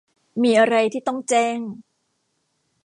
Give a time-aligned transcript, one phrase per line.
[0.41, 1.59] มีอะไรที่ต้องแจ้ง